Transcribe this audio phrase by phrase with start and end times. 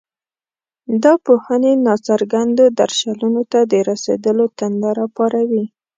[1.03, 5.65] دا پوهنې ناڅرګندو درشلونو ته د رسېدلو تنده راپاروي.